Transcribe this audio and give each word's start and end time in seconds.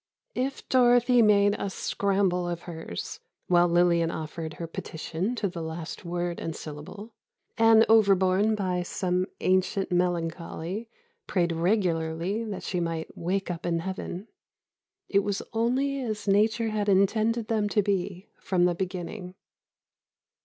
If 0.33 0.67
Dorothy 0.67 1.21
made 1.21 1.53
a 1.59 1.69
scramble 1.69 2.49
of 2.49 2.63
hers, 2.63 3.19
while 3.45 3.67
Lillian 3.67 4.09
offered 4.09 4.55
her 4.55 4.65
petition 4.65 5.35
to 5.35 5.47
the 5.47 5.61
last 5.61 6.03
word 6.03 6.39
and 6.39 6.55
syllable, 6.55 7.13
and 7.55 7.85
overborne 7.87 8.55
by 8.55 8.81
some 8.81 9.27
ancient 9.41 9.91
melancholy 9.91 10.89
prayed 11.27 11.51
regularly 11.51 12.43
that 12.45 12.63
she 12.63 12.79
might 12.79 13.15
wake 13.15 13.51
up 13.51 13.63
in 13.63 13.77
Heaven, 13.77 14.27
it 15.07 15.19
was 15.19 15.43
only 15.53 16.01
as 16.01 16.27
Nature 16.27 16.69
had 16.69 16.89
intended 16.89 17.47
them 17.47 17.69
to 17.69 17.83
be 17.83 18.27
from 18.39 18.65
the 18.65 18.73
beginning. 18.73 19.35